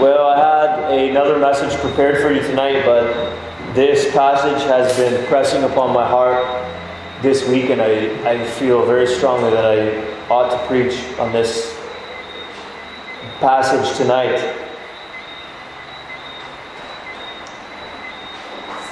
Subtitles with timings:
[0.00, 3.04] Well, I had another message prepared for you tonight, but
[3.74, 6.44] this passage has been pressing upon my heart
[7.22, 11.80] this week, and I, I feel very strongly that I ought to preach on this
[13.38, 14.56] passage tonight.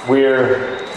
[0.07, 0.87] We're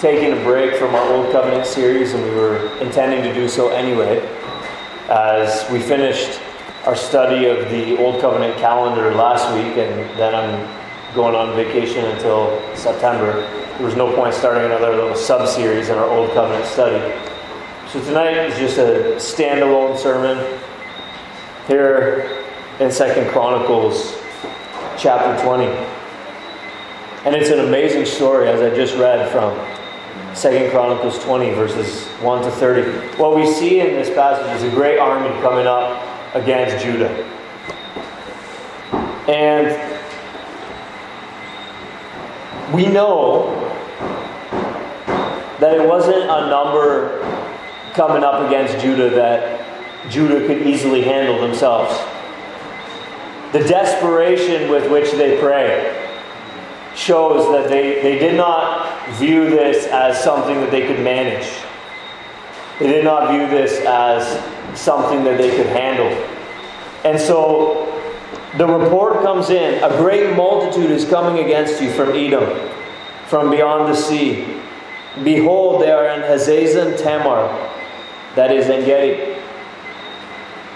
[0.00, 3.68] taking a break from our Old Covenant series, and we were intending to do so
[3.68, 4.18] anyway,
[5.08, 6.40] as we finished
[6.86, 12.04] our study of the Old Covenant calendar last week, and then I'm going on vacation
[12.04, 13.40] until September.
[13.76, 17.12] There was no point starting another little sub series in our Old Covenant study.
[17.88, 20.38] So tonight is just a standalone sermon
[21.66, 22.44] here
[22.78, 24.16] in Second Chronicles
[24.96, 25.66] chapter 20.
[27.24, 29.56] And it's an amazing story, as I just read from
[30.36, 33.16] Second Chronicles 20, verses 1 to 30.
[33.16, 37.10] What we see in this passage is a great army coming up against Judah.
[39.28, 39.94] And
[42.74, 43.62] we know
[45.60, 47.20] that it wasn't a number
[47.94, 51.98] coming up against Judah that Judah could easily handle themselves.
[53.52, 56.02] The desperation with which they pray
[56.94, 61.48] shows that they, they did not view this as something that they could manage.
[62.78, 64.42] They did not view this as
[64.76, 66.06] something that they could handle.
[67.04, 67.92] And so
[68.56, 72.70] the report comes in a great multitude is coming against you from Edom,
[73.26, 74.60] from beyond the sea.
[75.24, 77.48] Behold, they are in Hazazon Tamar,
[78.34, 79.40] that is En Gedi.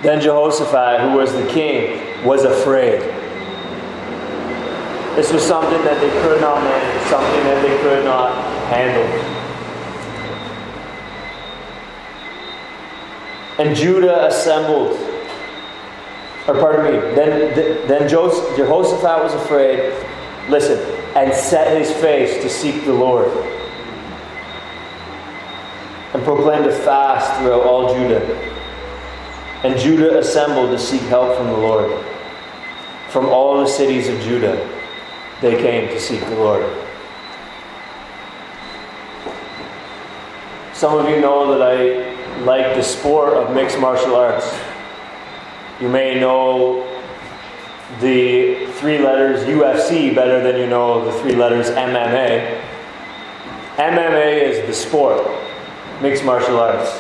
[0.03, 3.01] Then Jehoshaphat, who was the king, was afraid.
[5.17, 8.33] This was something that they could not manage, something that they could not
[8.69, 9.40] handle.
[13.61, 14.93] And Judah assembled.
[16.49, 17.15] Or pardon me.
[17.15, 17.55] Then,
[17.87, 19.93] then Jehoshaphat was afraid.
[20.49, 20.79] Listen,
[21.15, 23.29] and set his face to seek the Lord.
[26.15, 28.25] And proclaimed a fast throughout all Judah.
[29.63, 32.03] And Judah assembled to seek help from the Lord.
[33.11, 34.57] From all the cities of Judah,
[35.43, 36.65] they came to seek the Lord.
[40.73, 44.59] Some of you know that I like the sport of mixed martial arts.
[45.81, 46.87] You may know
[48.01, 52.61] the three letters UFC better than you know the three letters MMA.
[53.77, 55.27] MMA is the sport,
[56.01, 56.91] mixed martial arts.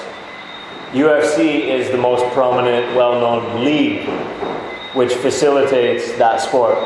[0.92, 4.08] UFC is the most prominent, well known league
[4.94, 6.76] which facilitates that sport.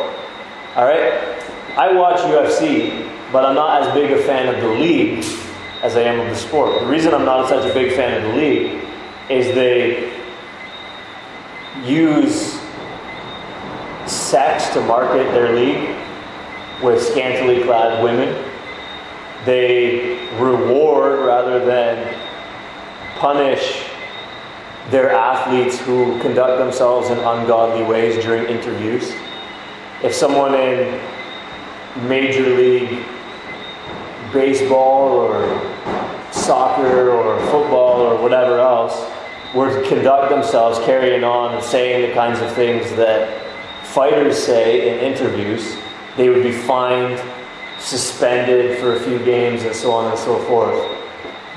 [0.76, 1.12] All right?
[1.76, 5.24] I watch UFC, but I'm not as big a fan of the league
[5.84, 6.80] as I am of the sport.
[6.80, 8.82] The reason I'm not such a big fan of the league
[9.28, 10.18] is they
[11.84, 12.58] use
[14.06, 15.94] sex to market their league
[16.82, 18.50] with scantily clad women.
[19.44, 22.14] They reward rather than
[23.16, 23.84] punish
[24.88, 29.12] their athletes who conduct themselves in ungodly ways during interviews.
[30.02, 30.98] If someone in
[32.08, 33.04] Major League
[34.32, 35.73] Baseball or
[36.44, 39.10] soccer or football or whatever else
[39.54, 43.42] were to conduct themselves carrying on and saying the kinds of things that
[43.86, 45.76] fighters say in interviews,
[46.16, 47.20] they would be fined,
[47.78, 50.74] suspended for a few games, and so on and so forth.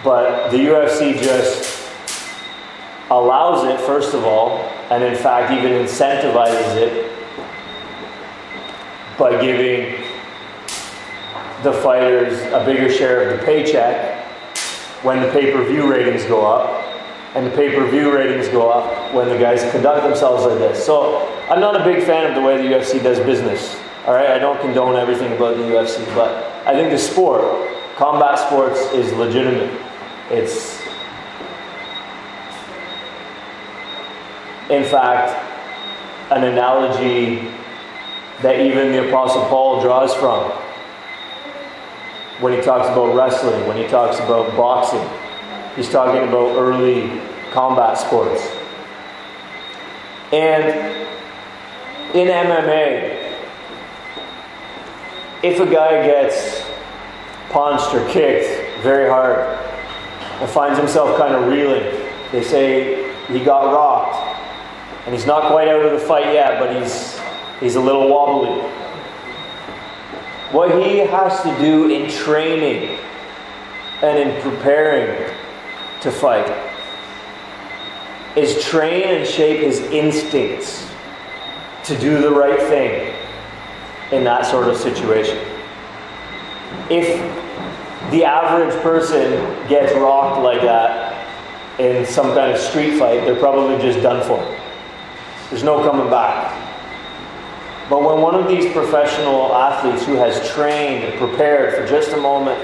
[0.03, 1.89] But the UFC just
[3.09, 4.59] allows it, first of all,
[4.89, 7.11] and in fact, even incentivizes it
[9.17, 10.03] by giving
[11.63, 14.16] the fighters a bigger share of the paycheck
[15.03, 16.83] when the pay per view ratings go up,
[17.35, 20.83] and the pay per view ratings go up when the guys conduct themselves like this.
[20.83, 23.79] So I'm not a big fan of the way the UFC does business.
[24.05, 26.31] All right, I don't condone everything about the UFC, but
[26.65, 27.41] I think the sport,
[27.95, 29.69] combat sports, is legitimate.
[30.31, 30.81] It's,
[34.69, 35.43] in fact,
[36.31, 37.51] an analogy
[38.41, 40.51] that even the Apostle Paul draws from
[42.39, 45.03] when he talks about wrestling, when he talks about boxing.
[45.75, 48.47] He's talking about early combat sports.
[50.31, 51.07] And
[52.13, 53.33] in MMA,
[55.43, 56.63] if a guy gets
[57.49, 59.39] punched or kicked very hard
[60.41, 61.83] and finds himself kind of reeling,
[62.31, 64.35] they say he got rocked.
[65.05, 67.19] And he's not quite out of the fight yet, but he's,
[67.59, 68.76] he's a little wobbly.
[70.57, 72.97] What he has to do in training
[74.01, 75.31] and in preparing
[76.01, 76.47] to fight
[78.35, 80.89] is train and shape his instincts
[81.83, 83.13] to do the right thing,
[84.11, 85.37] in that sort of situation.
[86.89, 87.21] If
[88.09, 89.33] the average person
[89.69, 94.39] gets rocked like that in some kind of street fight, they're probably just done for.
[95.51, 96.66] There's no coming back.
[97.89, 102.17] But when one of these professional athletes who has trained and prepared for just a
[102.17, 102.59] moment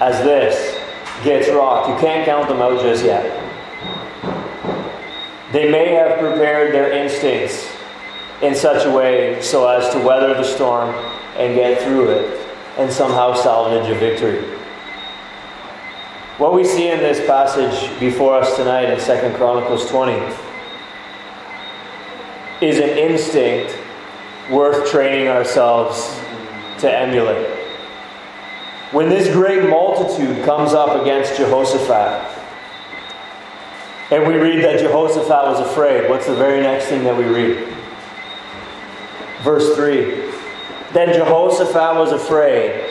[0.00, 0.78] as this
[1.22, 3.44] gets rocked, you can't count them out just yet.
[5.52, 7.70] They may have prepared their instincts
[8.42, 10.94] in such a way so as to weather the storm
[11.36, 12.48] and get through it
[12.78, 14.40] and somehow salvage a victory.
[16.38, 20.12] What we see in this passage before us tonight in 2 Chronicles 20
[22.60, 23.76] is an instinct
[24.50, 26.20] worth training ourselves
[26.80, 27.46] to emulate.
[28.92, 32.36] When this great multitude comes up against Jehoshaphat,
[34.10, 37.68] and we read that Jehoshaphat was afraid, what's the very next thing that we read?
[39.42, 40.32] Verse 3
[40.92, 42.86] Then Jehoshaphat was afraid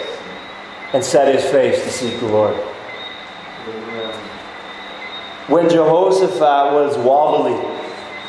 [0.94, 2.56] and set his face to seek the Lord.
[5.48, 7.77] When Jehoshaphat was wobbly,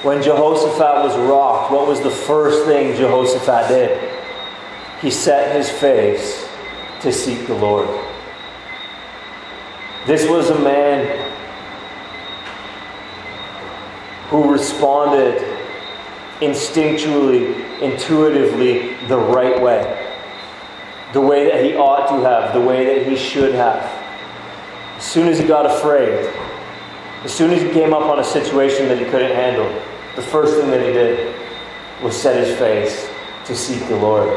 [0.03, 4.15] when Jehoshaphat was rocked, what was the first thing Jehoshaphat did?
[5.01, 6.49] He set his face
[7.01, 7.89] to seek the Lord.
[10.07, 11.35] This was a man
[14.29, 15.43] who responded
[16.41, 20.05] instinctually, intuitively, the right way.
[21.13, 23.83] The way that he ought to have, the way that he should have.
[24.97, 26.33] As soon as he got afraid,
[27.29, 29.69] as soon as he came up on a situation that he couldn't handle,
[30.17, 31.37] the first thing that he did
[32.03, 33.07] was set his face
[33.45, 34.35] to seek the Lord.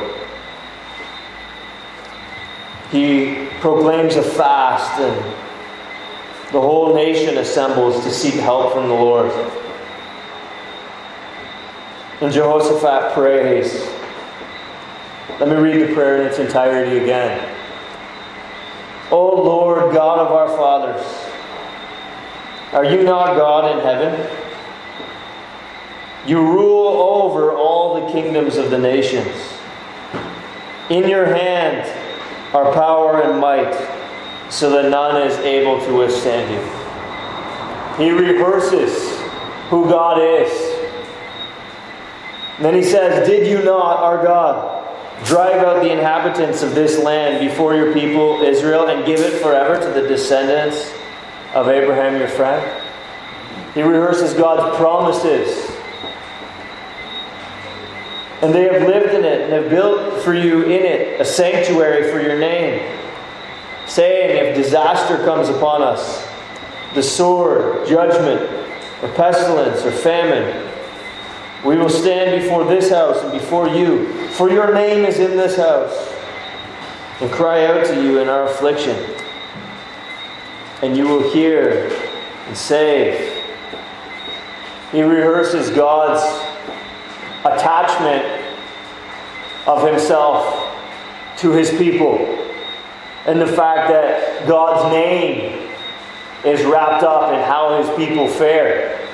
[2.91, 5.15] He proclaims a fast, and
[6.51, 9.31] the whole nation assembles to seek help from the Lord.
[12.19, 13.89] And Jehoshaphat prays.
[15.39, 17.57] Let me read the prayer in its entirety again.
[19.11, 21.20] O Lord God of our fathers,
[22.73, 24.29] are you not God in heaven?
[26.25, 29.35] You rule over all the kingdoms of the nations.
[30.89, 31.85] In your hand
[32.53, 33.73] are power and might,
[34.49, 38.05] so that none is able to withstand you.
[38.05, 39.19] He rehearses
[39.69, 40.49] who God is.
[42.59, 47.45] Then he says, Did you not, our God, drive out the inhabitants of this land
[47.45, 50.93] before your people Israel and give it forever to the descendants
[51.53, 52.81] of Abraham your friend?
[53.73, 55.69] He rehearses God's promises.
[58.41, 62.11] And they have lived in it and have built for you in it a sanctuary
[62.11, 62.99] for your name,
[63.87, 66.27] saying, If disaster comes upon us,
[66.95, 68.41] the sword, judgment,
[69.03, 70.69] or pestilence, or famine,
[71.63, 75.55] we will stand before this house and before you, for your name is in this
[75.55, 76.11] house,
[77.21, 78.97] and cry out to you in our affliction.
[80.81, 81.89] And you will hear
[82.47, 83.43] and save.
[84.91, 86.21] He rehearses God's
[87.45, 88.25] attachment
[89.67, 90.75] of himself
[91.37, 92.17] to his people,
[93.25, 95.69] and the fact that God's name
[96.43, 99.07] is wrapped up in how his people fare.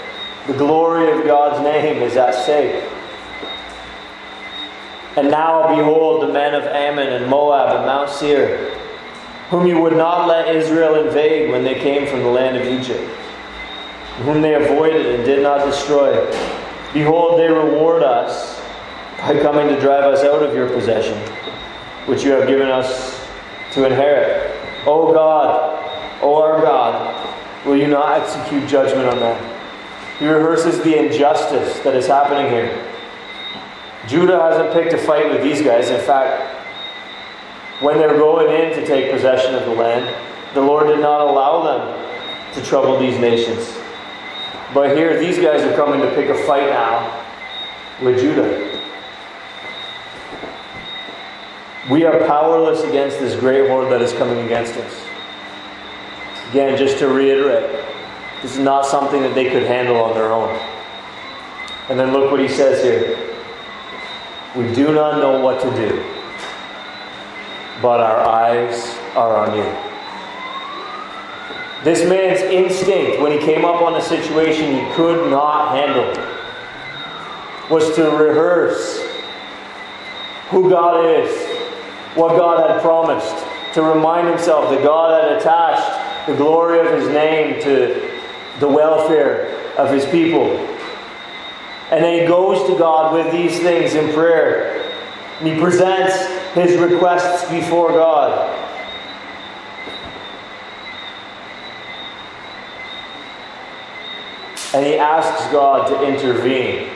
[0.48, 2.84] The glory of God's name is at stake.
[5.18, 8.77] And now, behold, the men of Ammon and Moab and Mount Seir,
[9.50, 13.04] whom you would not let Israel invade when they came from the land of Egypt,
[14.24, 16.14] whom they avoided and did not destroy.
[16.94, 18.60] Behold, they reward us
[19.20, 21.18] by coming to drive us out of your possession,
[22.08, 23.26] which you have given us
[23.74, 24.52] to inherit.
[24.86, 29.58] O God, O our God, will you not execute judgment on them?
[30.20, 32.84] He rehearses the injustice that is happening here.
[34.08, 35.90] Judah hasn't picked a fight with these guys.
[35.90, 36.57] In fact,
[37.80, 40.16] when they're going in to take possession of the land,
[40.54, 43.78] the Lord did not allow them to trouble these nations.
[44.74, 47.26] But here, these guys are coming to pick a fight now
[48.02, 48.64] with Judah.
[51.90, 55.08] We are powerless against this great horde that is coming against us.
[56.50, 57.86] Again, just to reiterate,
[58.42, 60.50] this is not something that they could handle on their own.
[61.90, 63.18] And then look what he says here.
[64.56, 66.04] We do not know what to do,
[67.82, 69.88] but our eyes are on you.
[71.84, 76.12] This man's instinct, when he came up on a situation he could not handle,
[77.70, 79.06] was to rehearse
[80.50, 81.30] who God is,
[82.16, 87.08] what God had promised, to remind himself that God had attached the glory of his
[87.10, 88.20] name to
[88.60, 90.48] the welfare of his people.
[91.92, 94.92] And then he goes to God with these things in prayer.
[95.40, 98.54] And he presents his requests before God.
[104.74, 106.90] And he asks God to intervene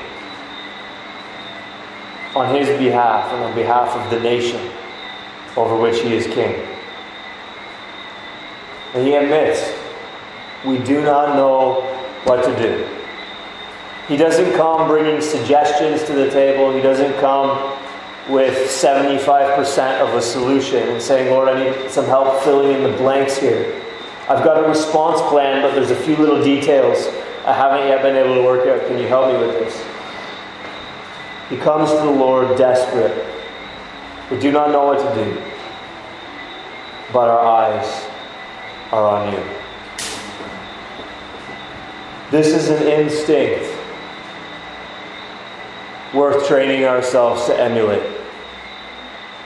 [2.35, 4.71] on his behalf and on behalf of the nation
[5.57, 6.67] over which he is king.
[8.93, 9.73] And he admits,
[10.65, 11.81] we do not know
[12.23, 12.87] what to do.
[14.07, 16.73] He doesn't come bringing suggestions to the table.
[16.73, 17.70] He doesn't come
[18.29, 22.97] with 75% of a solution and saying, Lord, I need some help filling in the
[22.97, 23.81] blanks here.
[24.29, 27.07] I've got a response plan, but there's a few little details
[27.45, 28.87] I haven't yet been able to work out.
[28.87, 29.83] Can you help me with this?
[31.49, 33.25] He comes to the Lord desperate.
[34.29, 35.41] We do not know what to do,
[37.11, 38.07] but our eyes
[38.91, 39.43] are on you.
[42.29, 43.70] This is an instinct
[46.13, 48.03] worth training ourselves to emulate.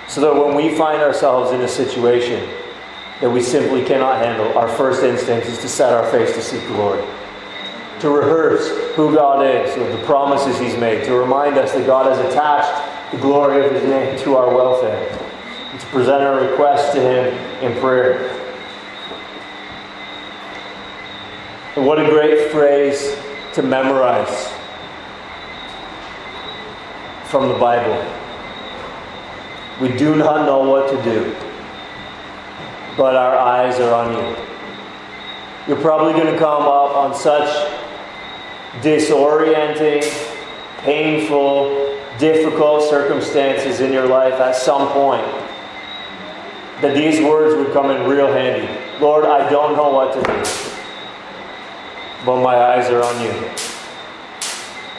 [0.07, 2.47] So that when we find ourselves in a situation
[3.21, 6.61] that we simply cannot handle, our first instinct is to set our face to seek
[6.67, 7.03] the Lord.
[8.01, 12.05] To rehearse who God is, with the promises He's made, to remind us that God
[12.05, 15.07] has attached the glory of His name to our welfare,
[15.71, 18.29] and to present our requests to Him in prayer.
[21.75, 23.17] And what a great phrase
[23.53, 24.54] to memorize
[27.25, 28.03] from the Bible.
[29.81, 31.35] We do not know what to do,
[32.95, 34.45] but our eyes are on you.
[35.67, 37.49] You're probably going to come up on such
[38.81, 40.03] disorienting,
[40.79, 45.25] painful, difficult circumstances in your life at some point
[46.81, 48.67] that these words would come in real handy.
[48.99, 50.65] Lord, I don't know what to do,
[52.25, 53.74] but my eyes are on you.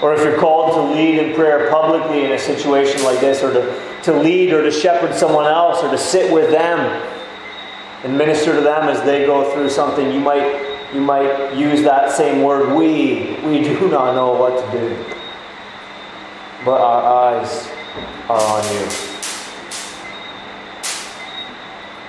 [0.03, 3.53] Or if you're called to lead in prayer publicly in a situation like this, or
[3.53, 6.79] to, to lead or to shepherd someone else, or to sit with them
[8.05, 12.13] and minister to them as they go through something, you might, you might use that
[12.13, 13.37] same word, we.
[13.47, 14.97] We do not know what to do.
[16.65, 17.69] But our eyes
[18.29, 18.87] are on you.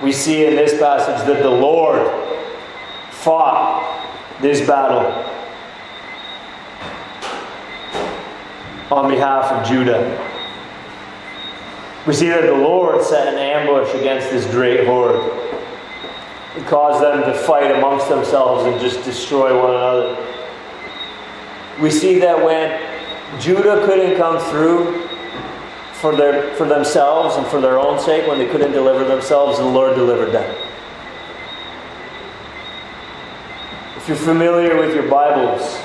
[0.02, 2.06] We see in this passage that the Lord
[3.10, 5.37] fought this battle
[8.90, 10.36] on behalf of Judah.
[12.06, 15.20] We see that the Lord set an ambush against this great horde.
[16.56, 20.16] It caused them to fight amongst themselves and just destroy one another.
[21.80, 22.80] We see that when
[23.40, 25.06] Judah couldn't come through
[25.92, 29.64] for, their, for themselves and for their own sake, when they couldn't deliver themselves, the
[29.64, 30.56] Lord delivered them.
[33.96, 35.76] If you're familiar with your Bibles,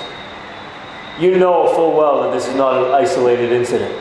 [1.20, 3.94] you know full well that this is not an isolated incident.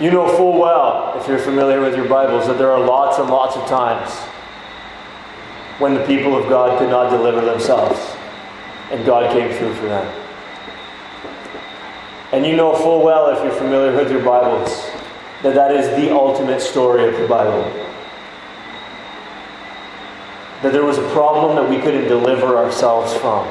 [0.00, 3.28] You know full well, if you're familiar with your Bibles, that there are lots and
[3.28, 4.10] lots of times
[5.78, 7.98] when the people of God could not deliver themselves,
[8.90, 10.18] and God came through for them.
[12.32, 14.90] And you know full well, if you're familiar with your Bibles,
[15.42, 17.62] that that is the ultimate story of the Bible.
[20.62, 23.46] That there was a problem that we couldn't deliver ourselves from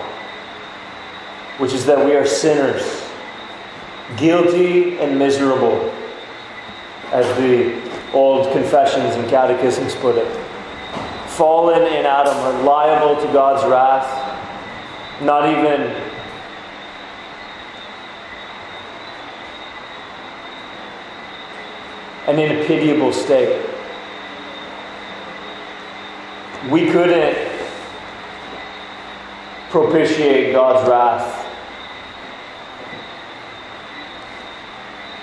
[1.57, 3.03] which is that we are sinners,
[4.17, 5.91] guilty and miserable,
[7.11, 7.79] as the
[8.13, 10.27] old confessions and catechisms put it.
[11.27, 14.07] Fallen in Adam, are liable to God's wrath,
[15.21, 16.11] not even
[22.27, 23.65] and in a pitiable state.
[26.69, 27.50] We couldn't
[29.71, 31.47] propitiate God's wrath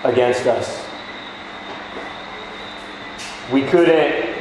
[0.04, 0.86] against us.
[3.52, 4.36] We couldn't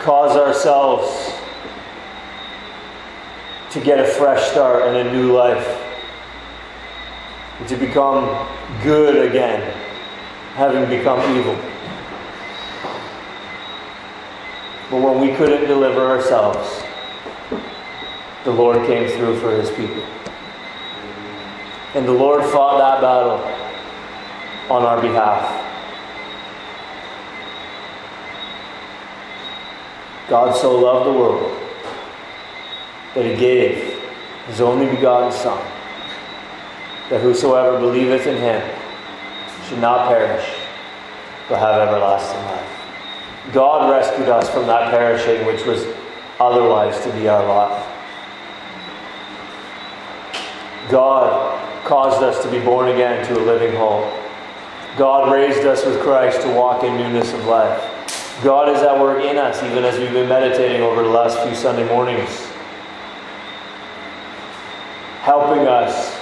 [0.00, 1.32] cause ourselves
[3.70, 5.82] to get a fresh start and a new life,
[7.66, 8.46] to become
[8.82, 9.62] good again,
[10.54, 11.54] having become evil.
[14.90, 16.73] But when we couldn't deliver ourselves,
[18.44, 20.02] the Lord came through for his people.
[21.94, 23.40] And the Lord fought that battle
[24.70, 25.62] on our behalf.
[30.28, 31.60] God so loved the world
[33.14, 34.00] that he gave
[34.46, 35.58] his only begotten Son,
[37.08, 38.76] that whosoever believeth in him
[39.68, 40.44] should not perish,
[41.48, 43.52] but have everlasting life.
[43.52, 45.86] God rescued us from that perishing which was
[46.40, 47.93] otherwise to be our lot.
[50.94, 54.04] God caused us to be born again to a living hope
[54.96, 57.82] God raised us with Christ to walk in newness of life.
[58.44, 61.54] God is at work in us, even as we've been meditating over the last few
[61.56, 62.30] Sunday mornings,
[65.22, 66.16] helping us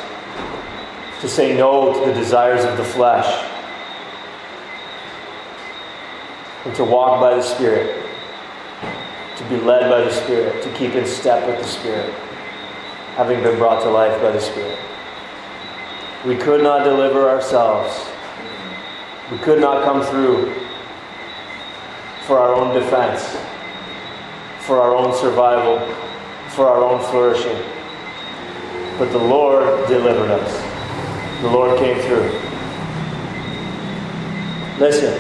[1.20, 3.26] to say no to the desires of the flesh
[6.64, 8.06] and to walk by the Spirit,
[9.36, 12.14] to be led by the Spirit, to keep in step with the Spirit,
[13.16, 14.78] having been brought to life by the Spirit.
[16.26, 18.08] We could not deliver ourselves.
[19.30, 20.54] We could not come through
[22.26, 23.36] for our own defense,
[24.60, 25.78] for our own survival,
[26.50, 27.56] for our own flourishing.
[28.98, 31.42] But the Lord delivered us.
[31.42, 32.30] The Lord came through.
[34.78, 35.12] Listen.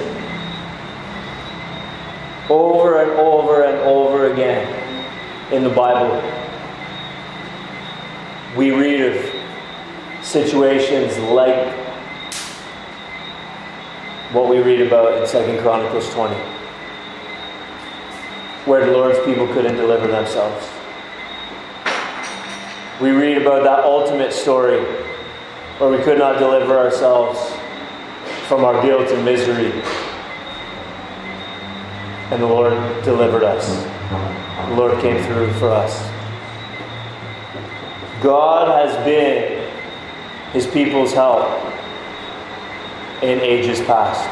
[2.48, 6.20] Over and over and over again in the Bible,
[8.56, 11.72] we read of situations like
[14.32, 16.34] what we read about in 2 Chronicles 20,
[18.66, 20.68] where the Lord's people couldn't deliver themselves.
[23.00, 24.84] We read about that ultimate story
[25.78, 27.38] where we could not deliver ourselves
[28.48, 29.72] from our guilt and misery.
[32.30, 33.66] And the Lord delivered us.
[34.68, 36.11] The Lord came through for us.
[38.22, 39.68] God has been
[40.52, 41.48] his people's help
[43.22, 44.28] in ages past.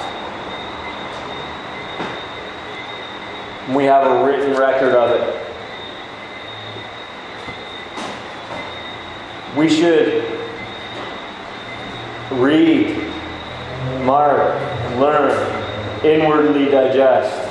[3.75, 5.47] We have a written record of it.
[9.57, 10.25] We should
[12.31, 12.97] read,
[14.05, 14.55] mark,
[14.99, 17.49] learn, inwardly digest,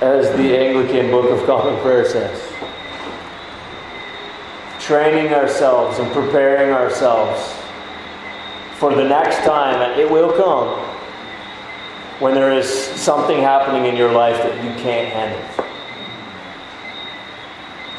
[0.00, 2.53] as the Anglican Book of Common Prayer says.
[4.84, 7.54] Training ourselves and preparing ourselves
[8.74, 10.78] for the next time, and it will come,
[12.20, 15.64] when there is something happening in your life that you can't handle.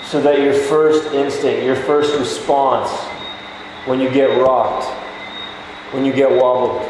[0.04, 2.92] So that your first instinct, your first response,
[3.88, 4.86] when you get rocked,
[5.92, 6.84] when you get wobbled,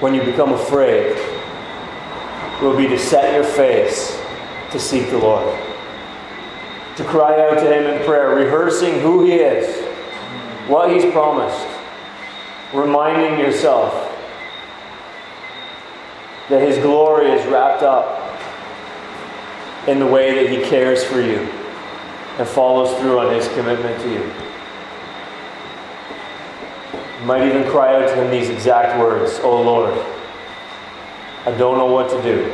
[0.00, 1.14] when you become afraid,
[2.62, 4.18] will be to set your face
[4.70, 5.71] to seek the Lord.
[6.96, 9.82] To cry out to Him in prayer, rehearsing who He is
[10.68, 11.66] what He's promised,
[12.72, 13.92] reminding yourself
[16.48, 18.18] that His glory is wrapped up
[19.88, 21.38] in the way that He cares for you
[22.38, 24.32] and follows through on His commitment to you.
[27.20, 29.92] You might even cry out to Him these exact words Oh Lord,
[31.44, 32.52] I don't know what to do,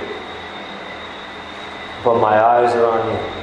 [2.03, 3.38] but my eyes are on you.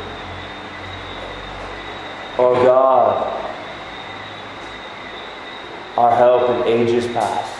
[2.37, 3.31] Oh God,
[5.97, 7.53] our help in ages past,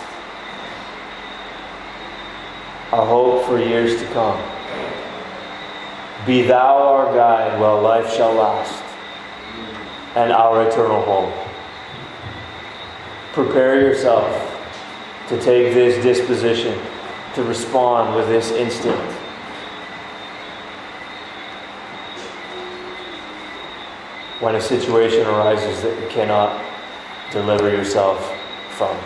[2.92, 4.38] our hope for years to come.
[6.26, 8.84] Be thou our guide while life shall last,
[10.18, 11.32] and our eternal home.
[13.32, 14.28] Prepare yourself
[15.30, 16.78] to take this disposition,
[17.36, 19.14] to respond with this instinct.
[24.39, 26.62] When a situation arises that you cannot
[27.32, 28.19] deliver yourself
[28.69, 28.98] from.